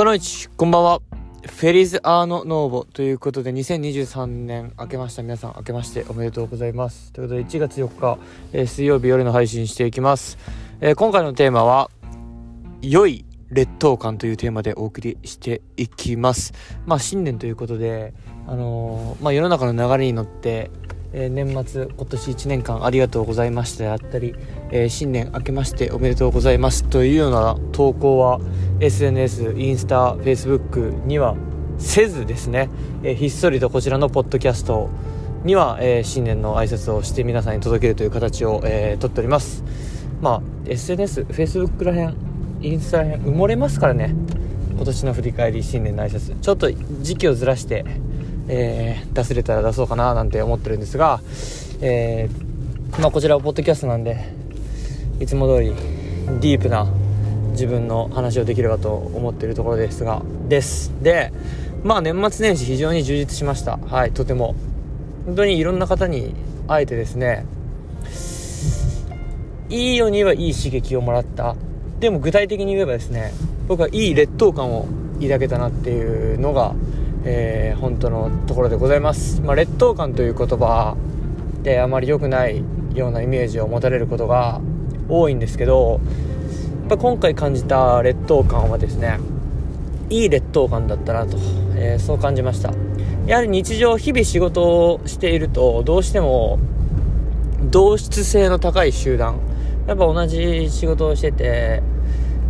[0.00, 1.02] パノイチ、こんばんは。
[1.44, 5.22] フェリーズ・アーノ・ノーボということで、2023年明けました。
[5.22, 7.12] 皆さん明けましておめでとうございます。
[7.12, 8.18] ということで、1月4日、
[8.54, 10.38] えー、水曜日夜の配信していきます。
[10.80, 11.90] えー、今回のテーマは、
[12.80, 16.54] 良い劣等感というテーマでお送りしていきます。
[16.86, 18.14] まあ、新年ということで、
[18.46, 20.70] あのー、まあ、世の中の流れに乗って、
[21.12, 24.34] えー、年末今年1年間ありがとうございましたであったり、
[24.70, 28.40] えー、新年明けましておめでとうございますというような投稿は
[28.80, 31.36] SNS インスタ Facebook には
[31.78, 32.68] せずですね、
[33.02, 34.88] えー、ひっそりとこちらのポッドキャスト
[35.44, 39.64] には、え新年の挨拶をして皆さんに届けるという形を、えー、とっております。
[40.20, 42.14] まあ SNS、Facebook らへん
[42.60, 44.14] インスタらへん埋もれますからね。
[44.74, 46.38] 今年の振り返り新年の挨拶。
[46.38, 47.84] ちょっと時期をずらして
[48.52, 51.20] えー、出せれたら出そうかななんて思ってるんですが、
[51.80, 54.32] えー、まあ、こちらはポッドキャストなんで
[55.20, 55.68] いつも通り
[56.40, 56.86] ディープな
[57.50, 60.92] 自分の話をできればと思っているところですがです。
[61.02, 61.32] で
[61.84, 63.78] まあ年末年始非常に充実しました。
[63.78, 64.54] はいとても。
[65.26, 66.34] 本当にいろんな方に
[66.66, 67.44] 会えてですね
[69.68, 71.56] いいように言えばいい刺激をもらった。
[72.00, 73.32] でも具体的に言えばですね
[73.68, 74.88] 僕はいい劣等感を
[75.20, 76.74] 抱けたなっていうのが
[77.24, 80.96] えー、本当のところでございます、まあ、劣等感という言葉
[81.62, 84.60] であまり良くないようなイメージを持たれることが
[85.08, 86.00] 多いんですけど
[86.90, 89.18] ぱ今回感じた劣等感はですね
[90.10, 91.36] いい劣等感だったなと、
[91.76, 92.72] えー、そう感じました。
[93.26, 96.58] やはり日常日々仕事をしているとどうしても
[97.62, 99.38] 同質性の高い集団
[99.86, 101.82] やっぱ同じ仕事をしてて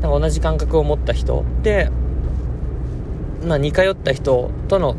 [0.00, 1.90] なんか同じ感覚を持った人で
[3.44, 4.96] まあ、似通った人との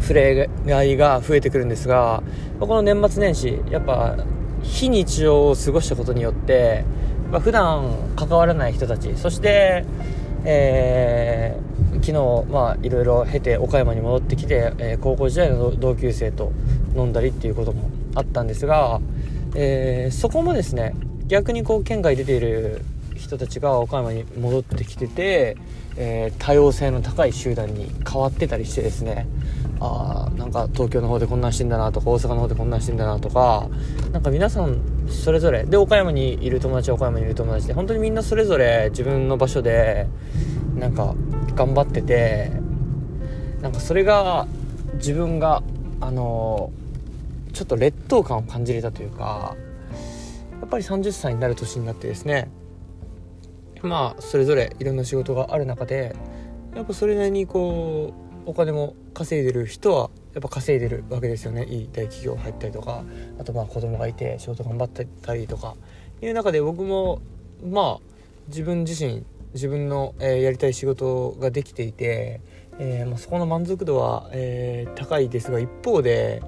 [0.00, 2.22] 触れ合いが増えてくるんですが
[2.60, 4.16] この年末年始やっぱ
[4.62, 6.84] 非日常を過ごしたことによって、
[7.30, 9.16] まあ、普段関わらない人たち。
[9.16, 9.84] そして、
[10.44, 12.06] えー、昨
[12.46, 16.52] 日まあいろいろ経て岡山に戻ってきて、えー、高校時代の同級生と
[16.96, 19.00] 飲んだりっていうこともあったんですが、
[19.54, 20.94] えー、そこもですね
[21.26, 22.82] 逆にこう県外出ている
[23.16, 25.56] 人たちが岡山に戻ってきてて、
[25.96, 29.26] えー、多様性の高い集団に変わってたりしてですね
[29.80, 33.68] あなんか東京の方でこんなんしてんだなとか大阪の方でこんなんしてんだなとか
[34.12, 40.06] なんか皆さんそれぞれで岡山にいる友達は岡山にいる友達で本当にみんなそれぞれ自分の場所で
[40.74, 41.14] なんか
[41.54, 42.50] 頑張ってて
[43.60, 44.46] なんかそれが
[44.94, 45.62] 自分が
[46.00, 46.72] あの
[47.52, 49.56] ちょっと劣等感を感じれたというか
[50.60, 52.50] やっぱり30歳になる年になってですね
[53.82, 56.16] まあそれぞれいろんな仕事がある中で
[56.74, 61.64] やっぱそれなりにこうお金も稼いでる人はやっぱ稼いでるわけですよね。
[61.64, 63.04] いい大企業入ったりとか
[63.38, 65.76] あとまあ子供がいて仕事頑張ったりとか。
[66.20, 67.20] いう中で僕も
[67.62, 68.00] まあ
[68.48, 69.22] 自分自身
[69.52, 72.40] 自分の、えー、やりたい仕事ができていて、
[72.78, 76.42] えーまあ、そこの満足度は、えー、高いですが一方で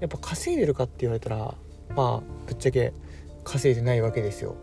[0.00, 1.54] やっぱ稼いでるかって言われたら
[1.94, 2.92] まあぶっちゃけ
[3.44, 4.56] 稼いでないわけですよ。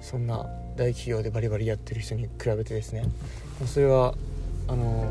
[0.00, 0.46] そんな
[0.76, 3.04] 大企業でバリバリやってる人に比べてですね。
[3.66, 4.14] それは
[4.68, 5.06] あのー、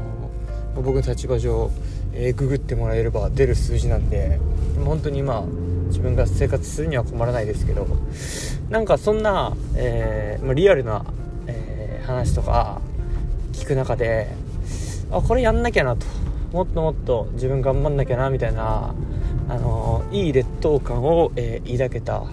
[0.84, 1.72] 僕の立場上、
[2.14, 4.40] えー、ググってもらえれば出る数字なんで
[4.84, 5.46] 本当に今
[5.88, 7.88] 自分が生活するには困らないですけど
[8.70, 11.06] なんかそんな、えー、まあ、リアルな、
[11.48, 12.82] え話とか
[13.54, 14.28] 聞く中で
[15.12, 16.06] あこれやんなきゃなと。
[16.52, 18.94] もっともっと自分頑張んなきゃなみたいな、
[19.50, 22.24] あのいい劣等感を、え抱けた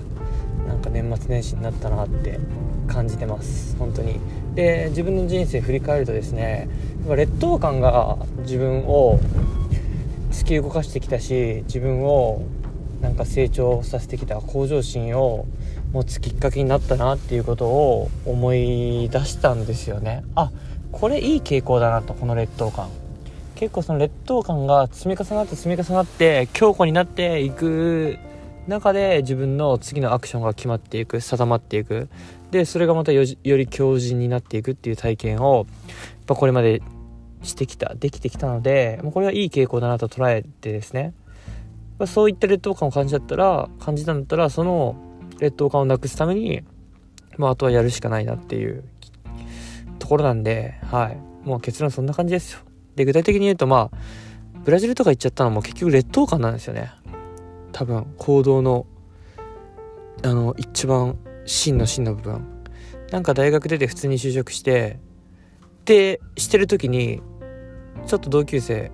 [0.67, 2.39] なんか年末年始になったなって
[2.87, 3.77] 感じてます。
[3.79, 4.21] 本当に。
[4.55, 6.69] で自分の人生振り返るとですね
[7.07, 9.21] 劣等感が自分を
[10.31, 12.43] 突き動かしてきたし自分を
[13.01, 15.47] なんか成長させてきた向上心を
[15.93, 20.25] 持つきっかけになったなっていうことを思い出したんですよね。
[20.35, 20.51] あ
[20.91, 22.89] これいい傾向だなとこの劣等感。
[23.55, 28.19] 結構その劣等感が積み重なって積み重なって強固になっていく
[28.67, 32.09] 中で自分の次のアクションが決まっていく定まっていく。
[32.51, 35.67] でそれがまたより強靭になっていくっていう体験をやっ
[36.27, 36.83] ぱこれまで
[37.45, 41.15] してきたできてきたのでもうこれはいい傾向だなと捉えてですね。
[42.07, 44.97] そういった劣等感を感じちゃったら感じたんだったらその
[45.39, 46.63] 劣等感をなくすために、
[47.37, 48.83] まあ、あとはやるしかないなっていう
[50.01, 51.19] ところなんではい。
[51.47, 52.61] もう結論そんな感じですよ。
[52.97, 53.97] で具体的に言うとまあ
[54.65, 56.91] ブラジルとか行っちゃったのも結局劣等感なんですよね。
[57.73, 58.87] 多分行動の
[60.23, 62.55] あの一番真の真の部分。
[63.11, 64.99] なんか大学出て普通に就職して
[65.85, 67.23] でしてる時に
[68.07, 68.91] ちょっと同級生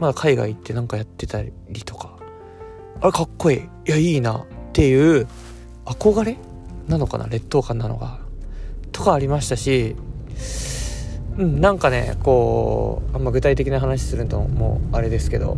[0.00, 1.52] まだ海外行ってなんかやってたり
[1.84, 2.16] とか。
[3.00, 3.58] あれかっこいい。
[3.58, 5.26] いやいいなっていう
[5.84, 6.36] 憧れ
[6.88, 8.18] なのかな劣等感なのが
[8.92, 9.96] とかありましたし
[11.38, 15.56] うんなんかねこうあんま具体的な話するともうあれですけど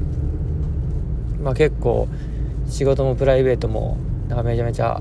[1.42, 2.08] まあ結構
[2.68, 3.96] 仕事もプライベートも
[4.28, 5.00] なんかめちゃめちゃ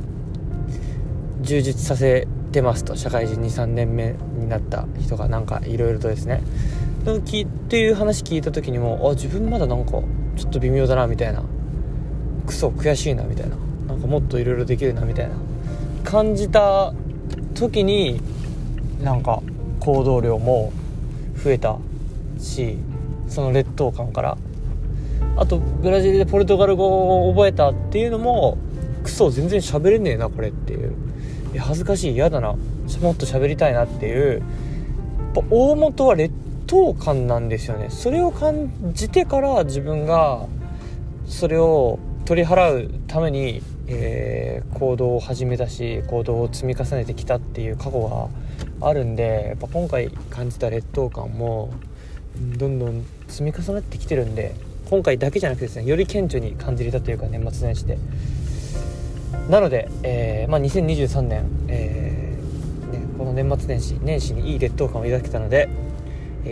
[1.41, 2.95] 充実させてますと。
[2.95, 6.41] 社会人23年目になった人がなんかいろいろとですね
[7.15, 9.91] っていう話聞いた時にもあ自分まだなんか
[10.35, 11.43] ちょっと微妙だなみたいな。
[12.45, 13.55] クソ悔しいなみたいな。
[13.87, 15.35] なんかもっといろいろできるなみたいな
[16.03, 16.93] 感じた
[17.55, 18.21] 時に
[19.01, 19.41] なんか
[19.79, 20.73] 行動量も
[21.41, 21.77] 増えた
[22.37, 22.77] し
[23.29, 24.37] その劣等感から。
[25.37, 28.57] あとブラジルでポルトガル語を覚えたっていうのも
[29.03, 30.93] クソ全然喋れねえなこれっていう。
[31.53, 32.55] いや恥ずかしい嫌だな。
[33.01, 34.41] もっと喋りたいなっていう。
[35.49, 36.33] 大元は劣
[36.67, 37.89] 等感なんですよね。
[37.89, 40.45] それを感じてから自分が
[41.25, 48.29] それを取り払うために、えー、行動を始めたし行動を積み重ねてきたっていう過去
[48.81, 51.73] があるんでやっぱ今回感じた劣等感も
[52.57, 54.55] どんどん積み重なってきてるんで
[54.89, 57.97] 今回だけじゃなくてですねより顕著に感じれたというか年末年始で。
[59.49, 65.69] なので、えー、まあ、2023年、えー、ね、この年末年始年始にいい劣等感を抱けたので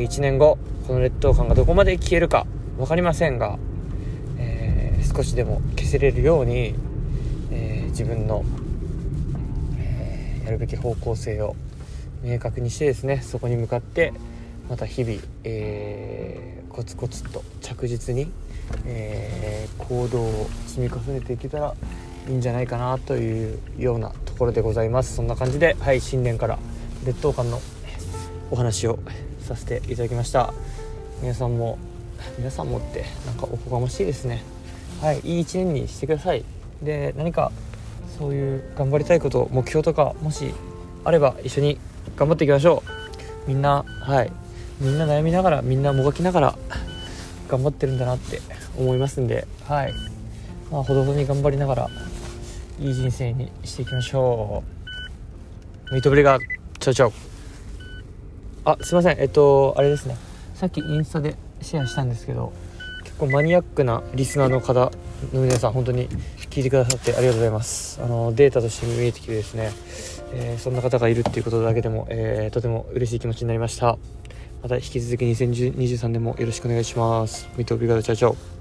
[0.03, 0.57] 1年後
[0.87, 2.45] この劣等感がどこまで消えるか
[2.77, 3.57] 分かりませんが、
[4.37, 6.75] えー、少しでも消せれるように、
[7.51, 8.43] えー、自分の、
[9.77, 11.55] えー、やるべき方向性を
[12.23, 14.13] 明確にしてですねそこに向かって
[14.69, 18.31] また日々、えー、コツコツと着実に、
[18.85, 21.75] えー、行動を積み重ねていけたら
[22.27, 25.15] いいんじゃないかなというようなところでございます。
[25.15, 26.57] そんな感じではい新年から
[27.05, 27.61] 劣等感の
[28.49, 28.97] お話を
[29.45, 30.53] させていただきました。
[31.21, 31.77] 皆さんも
[32.37, 34.43] 皆さんもってなんかおこがましいですね。
[35.01, 36.43] はいいい一年にしてください。
[36.81, 37.51] で何か
[38.17, 40.53] そういう頑張りたいこと目標とかもし
[41.03, 41.77] あれば一緒に
[42.15, 42.83] 頑張っていきましょ
[43.45, 43.49] う。
[43.49, 44.31] みんなはい。
[44.81, 46.55] みんな悩みながらみんなもがきながら
[47.47, 48.41] 頑張ってるんだなって
[48.77, 49.93] 思いますんではい。
[50.71, 51.89] まあほどほどに頑張りながら
[52.79, 54.63] いい人生にしていきましょ
[55.91, 55.93] う。
[55.93, 56.41] ミートブリガー
[56.79, 57.34] チャチャ
[58.65, 59.19] あすいません。
[59.19, 60.17] えっとあれですね。
[60.55, 62.51] さっきインスタでシェアしたんですけど
[63.03, 64.91] 結構マニアックなリスナーの方
[65.33, 66.09] の皆さん本当に
[66.49, 68.01] 聞いてくださってありがとうございます。
[68.01, 69.71] あのデータとして見えてきてですね、
[70.33, 73.97] えー、そんな方がいるっていうことだけでも、えー、とても嬉しい気持ちになりました。
[74.63, 77.47] また引き続き2023年もよろしくお願いします。
[77.57, 78.54] ミートオブリガードチャチャ